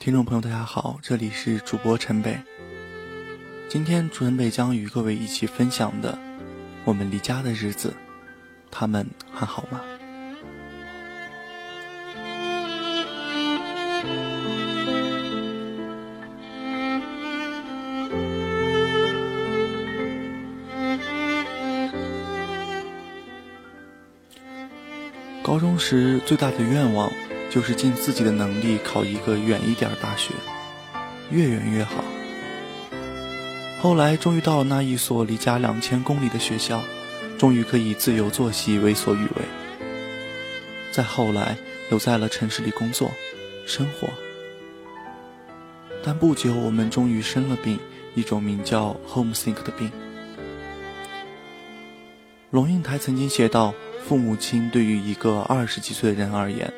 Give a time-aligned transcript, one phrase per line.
[0.00, 2.34] 听众朋友，大家好，这里是主播陈北。
[3.68, 6.18] 今天陈北将与各位一起分享的，
[6.86, 7.92] 我们离家的日子，
[8.70, 9.78] 他们还好吗？
[25.42, 27.12] 高中时最大的愿望
[27.50, 30.32] 就是尽自己的能力考一个远一点大学，
[31.30, 32.04] 越远越好。
[33.82, 36.80] 后来终于到了那一所离家两千公里的学校，
[37.36, 39.42] 终于可以自由作息，为所欲为。
[40.92, 41.56] 再后来
[41.88, 43.10] 留在了城市里工作、
[43.66, 44.08] 生活。
[46.02, 47.78] 但不久，我们终于生了病，
[48.14, 49.90] 一种名叫 homesick 的病。
[52.50, 53.74] 龙应台曾经写道。
[54.08, 56.72] 父母亲对于一个二十几岁的人而言，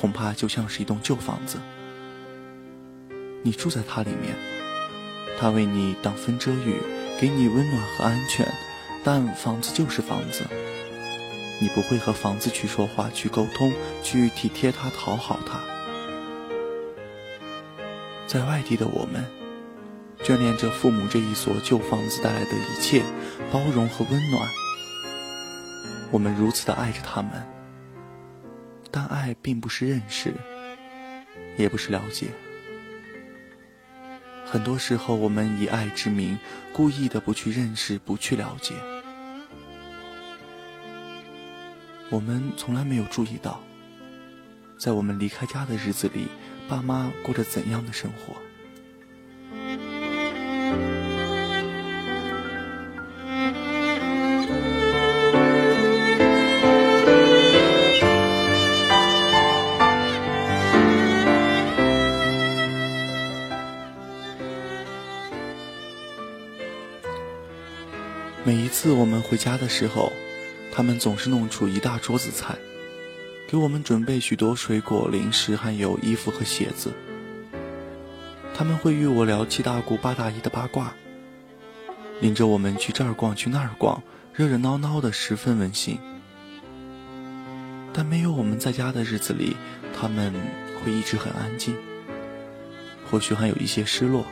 [0.00, 1.58] 恐怕就像是一栋旧房子。
[3.42, 4.34] 你住在它里面，
[5.38, 6.76] 它为你挡风遮雨，
[7.20, 8.46] 给你温暖和安全。
[9.02, 10.44] 但房子就是房子，
[11.58, 15.58] 你不会和房子去说话、去沟通、去体贴它、讨好它。
[18.26, 19.24] 在外地的我们，
[20.22, 23.02] 眷恋着父母这一所旧房子带来的一切
[23.50, 24.48] 包容和温暖。
[26.10, 27.30] 我们如此的爱着他们，
[28.90, 30.34] 但爱并不是认识，
[31.56, 32.28] 也不是了解。
[34.44, 36.38] 很多时候，我们以爱之名，
[36.72, 38.74] 故意的不去认识，不去了解。
[42.10, 43.62] 我们从来没有注意到，
[44.76, 46.26] 在我们离开家的日子里，
[46.68, 48.34] 爸妈过着怎样的生活。
[68.82, 70.10] 次我们回家的时候，
[70.72, 72.56] 他们总是弄出一大桌子菜，
[73.46, 76.90] 给我们准备许多水果、零食，还有衣服和鞋子。
[78.54, 80.94] 他们会与我聊七大姑八大姨的八卦，
[82.22, 84.02] 领着我们去这儿逛去那儿逛，
[84.32, 85.98] 热热闹闹的，十分温馨。
[87.92, 89.58] 但没有我们在家的日子里，
[89.94, 90.32] 他们
[90.82, 91.76] 会一直很安静，
[93.10, 94.24] 或许还有一些失落。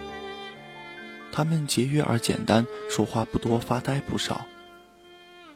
[1.39, 4.45] 他们节约而简单，说话不多，发呆不少。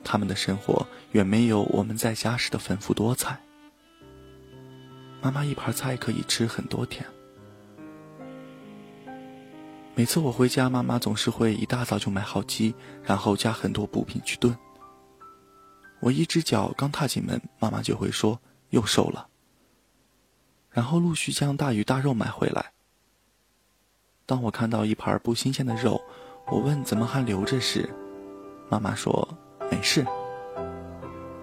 [0.04, 3.36] 他们的生活远没有我们在家时的丰富多彩。
[5.20, 7.04] 妈妈一盘菜可以吃很多天。
[9.96, 12.72] 每次我回家，妈妈总是会一大早就买好鸡，
[13.02, 14.56] 然后加很多补品去炖。
[15.98, 18.40] 我一只脚刚踏进门，妈妈就会说
[18.70, 19.26] 又瘦了。
[20.70, 22.70] 然后陆续将大鱼大肉买回来。
[24.24, 26.00] 当我看到一盘不新鲜的肉，
[26.46, 27.88] 我问怎么还留着时，
[28.68, 29.28] 妈妈说
[29.70, 30.06] 没事，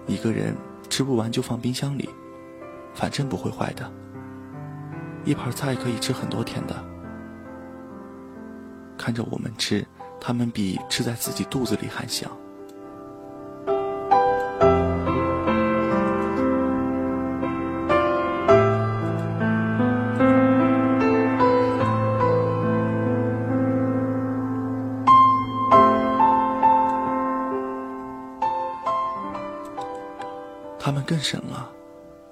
[0.06, 0.54] 一个人
[0.88, 2.08] 吃不完就放冰箱里，
[2.94, 3.90] 反正不会坏的。
[5.24, 6.74] 一盘菜可以吃很多天的。
[8.96, 9.86] 看着我们吃，
[10.20, 12.30] 他们比吃在自己肚子里还香。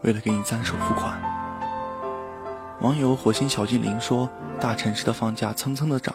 [0.08, 1.20] 为了给你暂手付款。
[2.80, 6.14] 网友火星小精灵说：“大城市的房价蹭蹭的涨，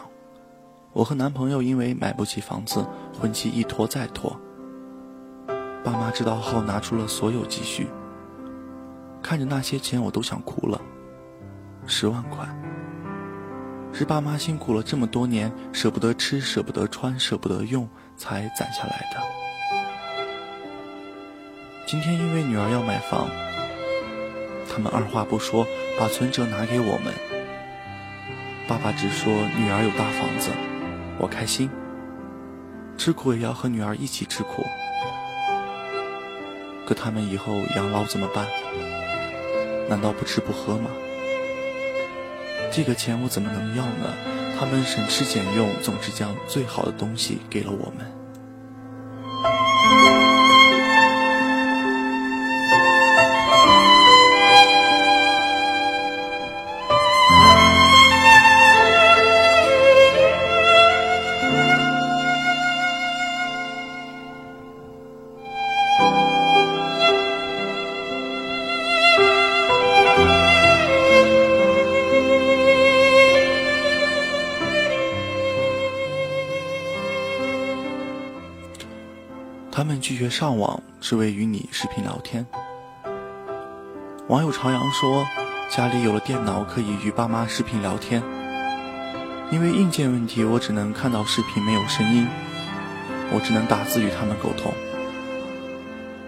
[0.92, 2.84] 我和男朋友因为买不起房子，
[3.16, 4.36] 婚期一拖再拖。
[5.84, 7.86] 爸妈知道后拿出了所有积蓄，
[9.22, 10.80] 看着那些钱我都想哭了。
[11.86, 12.48] 十万块，
[13.92, 19.22] 是爸妈辛苦了这么多年，舍不得吃，舍不得穿，舍不得用，才攒下来的。”
[21.86, 23.28] 今天因为女儿要买房，
[24.74, 25.64] 他们二话不说
[25.96, 27.14] 把存折拿给我们。
[28.66, 30.50] 爸爸只说女儿有大房子，
[31.16, 31.70] 我开心。
[32.98, 34.64] 吃苦也要和女儿一起吃苦。
[36.86, 38.46] 可他们以后养老怎么办？
[39.88, 40.90] 难道不吃不喝吗？
[42.72, 44.12] 这个钱我怎么能要呢？
[44.58, 48.10] 他们省吃俭用，总是将最好的东西给了我们。
[80.44, 82.46] 上网，只为与你视频聊天。
[84.28, 85.26] 网友朝阳说，
[85.70, 88.22] 家里有了电脑，可以与爸妈视频聊天。
[89.50, 92.28] 因为硬件问题，我只能看到视频，没有声音，
[93.32, 94.70] 我只能打字与他们沟通。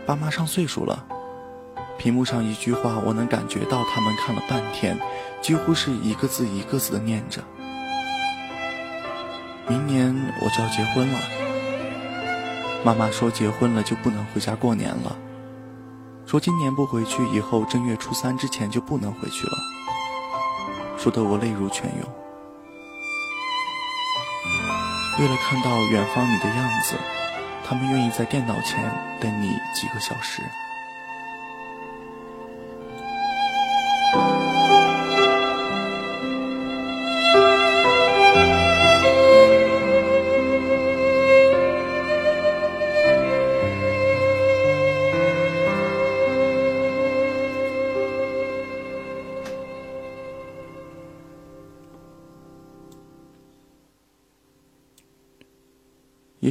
[0.07, 1.05] 爸妈上岁数了，
[1.99, 4.99] 屏幕上一句话，我能感觉到他们看了半天，
[5.43, 7.43] 几乎是一个字一个字的念着。
[9.69, 11.21] 明年我就要结婚了，
[12.87, 15.19] 妈妈说结婚了就不能回家过年了，
[16.25, 19.53] 说今年不回去，以后正月初三之前就不能回去了，
[20.97, 22.09] 说得我泪如泉涌。
[25.19, 26.95] 为了看到远方你的样子，
[27.65, 28.79] 他们愿意在电脑前
[29.21, 30.41] 等你几个小时。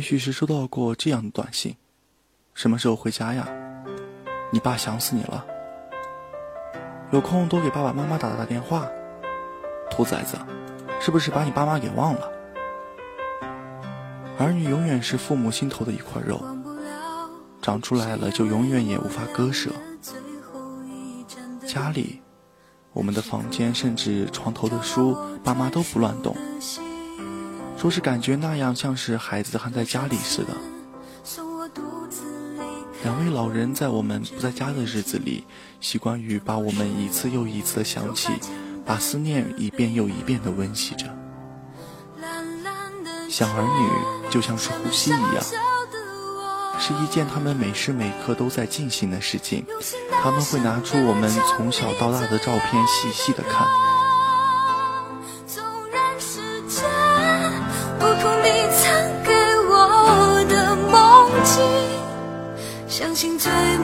[0.06, 1.76] 许是收到过这样的短信
[2.54, 3.50] ：“什么时候回家呀？
[4.52, 5.44] 你爸想死你了。
[7.12, 8.88] 有空多给爸爸妈妈打打电话。”
[9.90, 10.38] 兔崽子，
[11.02, 12.32] 是不是把你爸妈给忘了？
[14.38, 16.40] 儿女永远是父母心头的一块肉，
[17.62, 19.72] 长出来了就永远也无法割舍。
[21.66, 22.22] 家里，
[22.94, 26.36] 我们的房间甚至床头的书，爸妈都不乱动。
[27.86, 30.56] 说是感觉那样像是孩子还在家里似的。
[33.04, 35.46] 两位老人在我们不在家的日子里，
[35.82, 38.30] 习惯于把我们一次又一次的想起，
[38.84, 41.06] 把思念一遍又一遍的温习着。
[43.30, 45.44] 想儿女就像是呼吸一样，
[46.80, 49.64] 是一件他们每时每刻都在进行的事情。
[50.24, 53.85] 他们会拿出我们从小到大的照片，细细的看。
[63.16, 63.75] 网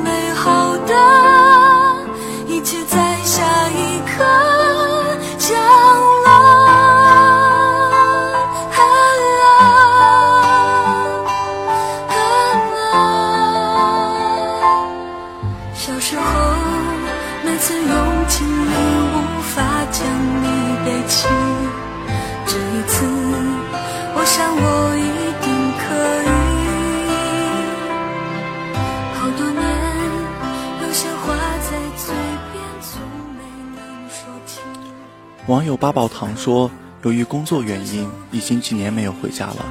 [35.72, 36.70] 友八宝堂说
[37.04, 39.66] ：“由于工作原因，已经几年没有回家了。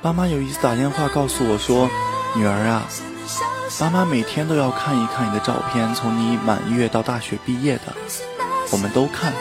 [0.00, 1.90] 爸妈有一次打电话告诉我说
[2.38, 2.84] ：‘女儿啊，
[3.80, 7.92] 爸妈每天都要看一看你的照片，从你满月到大学毕业的，
[8.70, 9.32] 我们都看。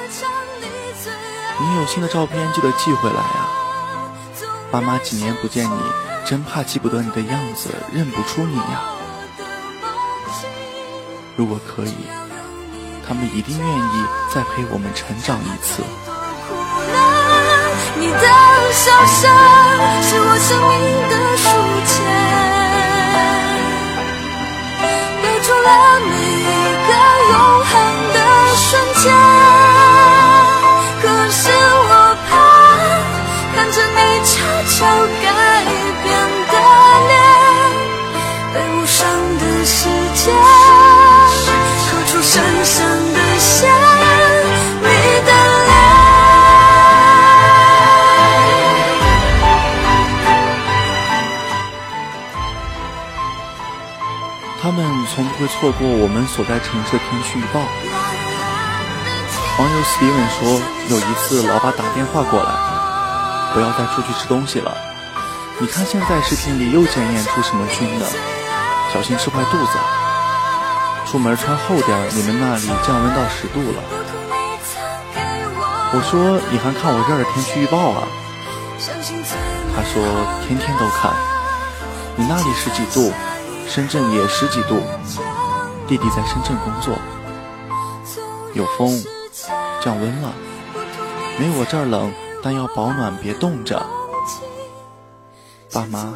[1.59, 3.47] 你有新的照片，记得寄回来呀。
[4.71, 5.77] 爸妈几年不见你，
[6.25, 8.81] 真怕记不得你的样子，认不出你呀。
[11.37, 11.93] 如果可以。’”
[13.05, 15.83] 他们一定愿意再陪我们成长一次。
[17.95, 18.17] 你的
[18.71, 19.21] 笑声
[20.01, 20.73] 是我生命
[21.09, 21.43] 的书
[21.87, 21.93] 签，
[25.21, 25.67] 留住了
[26.09, 26.51] 每一
[26.87, 26.91] 个
[27.31, 27.33] 永
[27.69, 27.71] 恒
[28.13, 28.17] 的
[28.55, 28.67] 瞬
[29.01, 29.03] 间。
[31.01, 31.91] 可是我
[32.29, 32.31] 怕
[33.55, 34.31] 看着你悄
[34.67, 34.75] 悄
[35.23, 35.25] 改
[55.13, 57.61] 从不会错过我们所在城市的天气预报。
[59.59, 62.49] 网友 Steven 说，有一次老爸打电话过来，
[63.53, 64.75] 不要再出去吃东西了。
[65.59, 68.07] 你看现在视频里又检验出什么菌了，
[68.91, 69.77] 小心吃坏肚子。
[71.05, 73.83] 出门穿厚点，你们那里降温到十度了。
[75.93, 78.07] 我说你还看我这儿的天气预报啊？
[79.75, 80.01] 他说
[80.47, 81.13] 天天都看。
[82.15, 83.13] 你那里十几度？
[83.73, 84.79] 深圳也十几度，
[85.87, 86.95] 弟弟在深圳工作，
[88.53, 89.03] 有风，
[89.83, 90.31] 降温了，
[91.39, 92.13] 没我这儿冷，
[92.43, 93.83] 但要保暖，别冻着。
[95.71, 96.13] 爸妈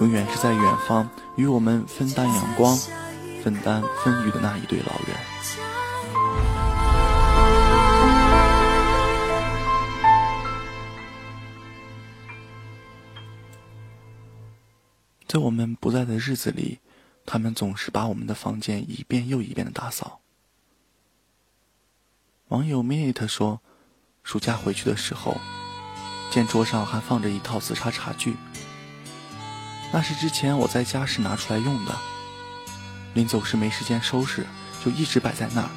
[0.00, 2.74] 永远是在远方，与我们分担阳光、
[3.44, 5.14] 分担风雨的那一对老人。
[15.38, 16.80] 在我们不在的日子里，
[17.24, 20.18] 他们总是把我们的房间一遍又一遍的打扫。
[22.48, 23.60] 网友 minute 说，
[24.24, 25.36] 暑假回去的时候，
[26.28, 28.34] 见桌上还放着一套紫砂茶具，
[29.92, 31.94] 那是之前我在家时拿出来用的，
[33.14, 34.44] 临走时没时间收拾，
[34.84, 35.70] 就一直摆在那儿。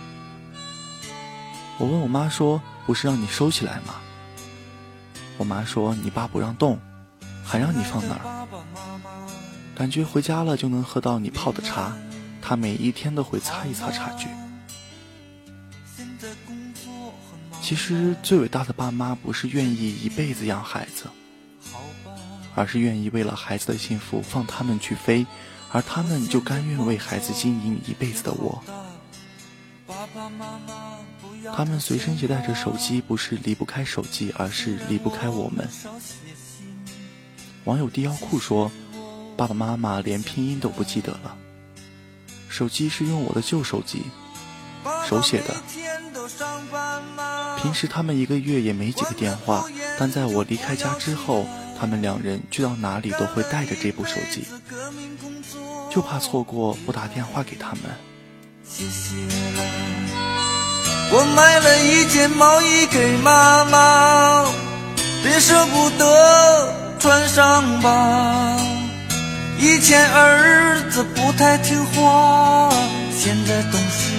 [1.77, 4.01] 我问我妈说：“不是让你收起来吗？”
[5.37, 6.79] 我妈说：“你爸不让动，
[7.45, 8.40] 还让你放那儿？
[9.81, 11.97] 感觉回家了就能喝到你泡的茶，
[12.39, 14.27] 他每一天都会擦一擦茶具。”
[17.59, 21.05] 其实最伟大的爸妈不是愿意一辈子养孩子，
[22.53, 25.25] 而是愿意为了孩子的幸福放他们去飞，
[25.71, 28.63] 而他们就甘愿为孩子经营一辈子的窝。
[31.55, 35.67] 他们随身携带着手机，不是离不开手机，而是离不开我们。
[37.63, 38.71] 网友低腰裤说
[39.41, 41.35] ：“爸爸妈妈连拼音都不记得了，
[42.47, 44.03] 手机是用我的旧手机，
[45.09, 45.55] 手写的。
[47.57, 49.65] 平时他们一个月也没几个电话，
[49.97, 51.47] 但在我离开家之后，
[51.79, 54.45] 他们两人去到哪里都会带着这部手机，
[55.89, 57.81] 就怕错过不打电话给他们。”
[61.11, 64.45] 我买了一件毛衣给妈妈，
[65.23, 68.77] 别舍不得穿上吧。
[69.63, 72.73] 以前儿子不太听话，
[73.15, 74.09] 现在懂事，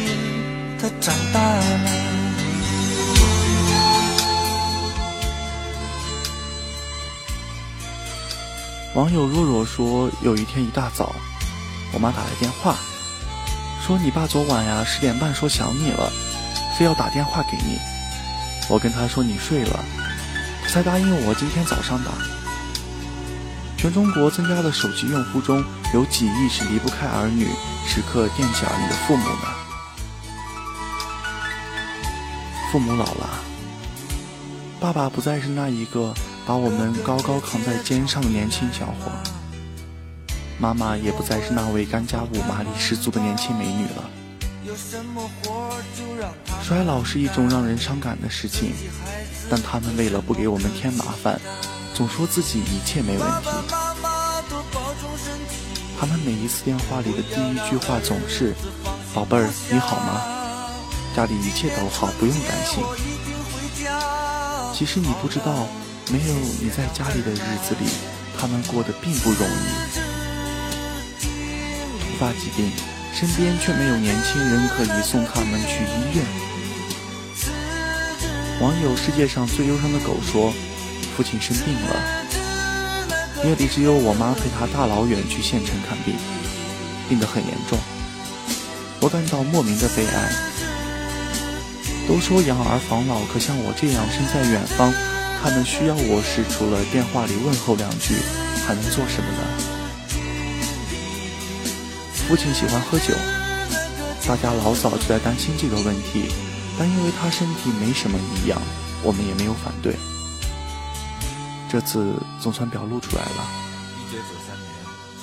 [0.80, 1.62] 他长大了。
[8.94, 11.12] 网友若若说，有一天一大早，
[11.92, 12.76] 我妈打来电话，
[13.84, 16.08] 说你爸昨晚呀十点半说想你了。
[16.78, 17.80] 非要打电话给你，
[18.68, 19.84] 我跟他说你睡了，
[20.68, 22.12] 才答应我今天早上打。
[23.82, 25.60] 全中国增加的手机用户中
[25.92, 27.48] 有几亿是离不开儿女，
[27.84, 29.48] 时刻惦记儿女的父母呢？
[32.70, 33.28] 父母老了，
[34.78, 36.14] 爸爸不再是那一个
[36.46, 39.10] 把我们高高扛在肩上的年轻小伙，
[40.60, 44.08] 妈妈也不再是那位干家务马力十足的年轻美女了。
[46.62, 48.74] 衰老是一种让人伤感的事情，
[49.50, 51.40] 但他们为了不给我们添麻烦，
[51.94, 53.48] 总说自己一切没问题。
[55.98, 58.54] 他们每一次电话里的第一句话总是
[59.14, 60.22] ：“宝贝儿，你好吗？
[61.14, 62.82] 家里一切都好，不用担心。”
[64.74, 65.68] 其实你不知道，
[66.10, 67.86] 没有你在家里的日子里，
[68.38, 69.66] 他们过得并不容易。
[72.00, 72.72] 突发疾病。
[73.14, 76.24] 身边却没有年轻人可以送他们去医院。
[78.58, 80.50] 网友世界上最忧伤的狗说
[81.16, 81.96] ：“父亲生病了，
[83.44, 86.14] 夜里只有我妈陪他大老远去县城看病，
[87.08, 87.78] 病得很严重。
[89.00, 90.32] 我感到莫名的悲哀。
[92.08, 94.92] 都说养儿防老，可像我这样身在远方，
[95.40, 98.16] 他们需要我时，除了电话里问候两句，
[98.66, 99.38] 还能做什么呢？”
[102.26, 103.14] 父亲喜欢喝酒，
[104.26, 106.26] 大家老早就在担心这个问题，
[106.78, 108.60] 但因为他身体没什么异样，
[109.02, 109.94] 我们也没有反对。
[111.72, 113.46] 这次总算表露出来了，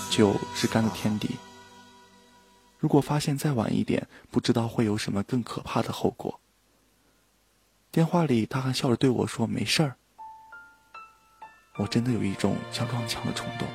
[0.10, 1.36] 酒是干的天敌。
[2.80, 6.40] 如果发现再晚一点，不知道会有什么更可怕的后果。
[7.92, 9.96] 电话里他还笑着对我说：“没事儿。”
[11.78, 13.68] 我真的有一种想撞墙的冲动。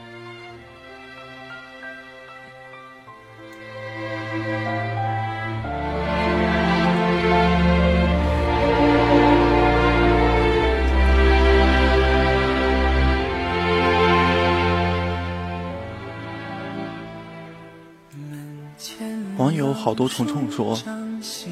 [19.75, 20.79] 好多虫虫说，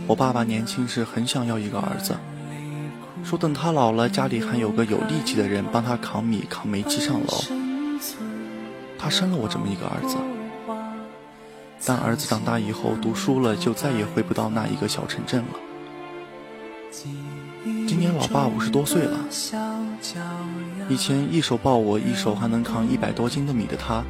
[0.07, 2.17] 我爸爸年轻时很想要一个儿子，
[3.25, 7.45] 说等他老了，家里还有个有力气的人帮他扛米、扛煤气上楼。
[8.99, 10.17] 他生了我这么一个儿子，
[11.85, 15.59] 但儿子长大以后读书了，就再也回不到那一个小城镇了。
[17.65, 19.19] 今年老爸五十多岁了，
[20.89, 24.05] 以前一手抱我，一手还能扛一百多斤的米的他，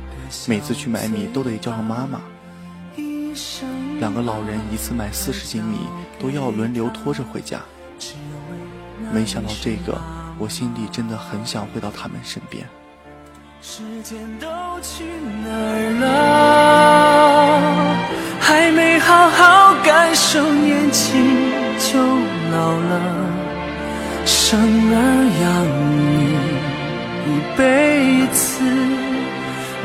[0.47, 2.21] 每次去买米都得叫上妈妈。
[4.03, 5.87] 两个老人一次买四十斤米，
[6.19, 7.61] 都要轮流拖着回家。
[9.13, 9.97] 没想到这个，
[10.41, 12.67] 我心里真的很想回到他们身边。
[13.61, 14.49] 时间都
[14.83, 15.05] 去
[15.45, 17.97] 哪儿了？
[18.41, 22.01] 还没好好感受年轻就
[22.51, 23.01] 老了。
[24.27, 24.97] 生儿
[25.45, 25.65] 养
[26.09, 26.35] 女
[27.29, 27.92] 一辈子。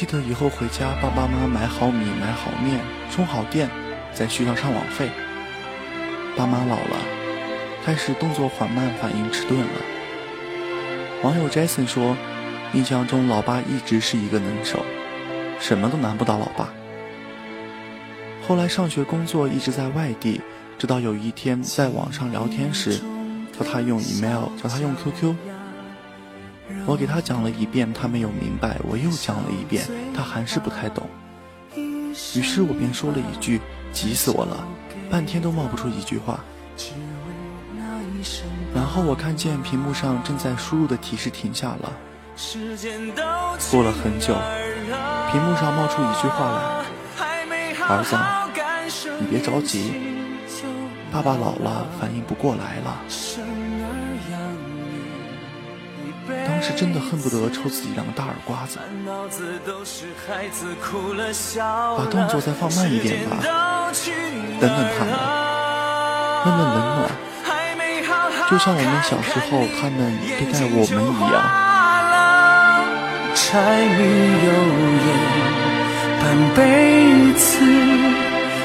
[0.00, 2.80] 记得以后回家，爸爸妈买好米、买好面、
[3.10, 3.68] 充好电，
[4.14, 5.10] 再续上上网费。
[6.34, 6.96] 爸妈老了，
[7.84, 9.66] 开始动作缓慢，反应迟钝了。
[11.22, 12.16] 网友 Jason 说，
[12.72, 14.82] 印象中老爸一直是一个能手，
[15.58, 16.70] 什么都难不倒老爸。
[18.48, 20.40] 后来上学工作一直在外地，
[20.78, 22.98] 直到有一天在网上聊天时，
[23.52, 25.36] 叫他用 email，叫他用 QQ。
[26.86, 31.08] 我给他讲了一遍，他没有明白；我又讲了一遍，他还是不太懂。
[31.76, 33.60] 于是我便说了一句
[33.92, 34.66] ：“急死我了！”
[35.10, 36.40] 半天都冒不出一句话。
[38.74, 41.92] 然后我看见屏幕上正在输入的提示停下了。
[43.70, 44.34] 过了很久，
[45.30, 46.84] 屏幕上冒出一句话来
[47.86, 48.16] ：“儿子，
[49.20, 49.92] 你别着急，
[51.12, 53.00] 爸爸老了，反应不过来了。”
[56.76, 58.78] 真的恨不得抽自己两个大耳刮子，
[61.96, 63.36] 把动作再放慢一点吧，
[64.60, 65.12] 等等他们，
[66.46, 67.10] 问问冷暖，
[68.50, 69.98] 就像我们小时候他们
[70.38, 71.34] 对待我们一样。
[73.34, 73.44] 柴
[73.96, 74.00] 米
[74.46, 74.48] 油
[75.06, 75.08] 盐
[76.20, 76.22] 半
[76.54, 76.58] 辈
[77.34, 77.48] 子，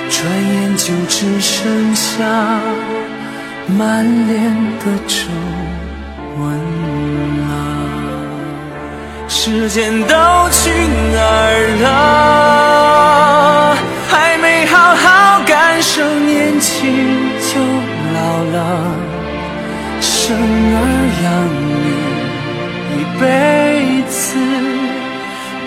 [0.10, 0.15] 转
[0.54, 2.13] 眼就只剩下
[3.68, 4.34] 满脸
[4.80, 5.15] 的皱
[9.46, 10.16] 时间都
[10.50, 10.72] 去
[11.14, 11.86] 哪儿了？
[14.10, 17.60] 还没好好感受年轻就
[18.16, 18.18] 老
[18.56, 18.58] 了。
[20.02, 20.78] 生儿
[21.22, 21.30] 养
[21.62, 21.70] 女
[22.98, 24.34] 一辈子，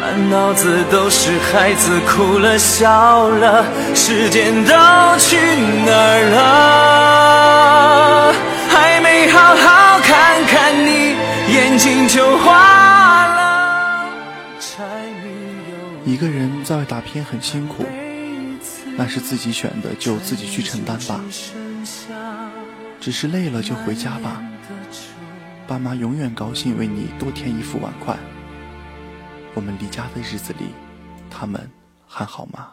[0.00, 3.64] 满脑子都是孩子哭了笑了。
[3.94, 4.74] 时间都
[5.20, 5.36] 去
[5.86, 8.34] 哪儿了？
[8.68, 11.14] 还没好好看看你，
[11.54, 13.47] 眼睛就花了。
[16.08, 17.84] 一个人在外打拼很辛苦，
[18.96, 21.22] 那是自己选的，就自己去承担吧。
[22.98, 24.42] 只是累了就回家吧，
[25.66, 28.16] 爸妈永远高兴为你多添一副碗筷。
[29.52, 30.70] 我们离家的日子里，
[31.28, 31.70] 他们
[32.06, 32.68] 还好吗？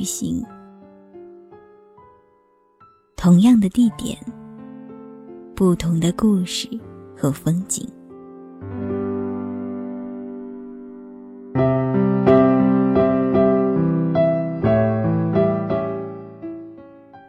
[0.00, 0.42] 旅行，
[3.16, 4.16] 同样的地点，
[5.54, 6.66] 不同的故事
[7.14, 7.86] 和风景。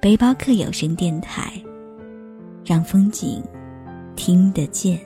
[0.01, 1.61] 背包客有声电台，
[2.63, 3.43] 让风景
[4.15, 4.97] 听得见。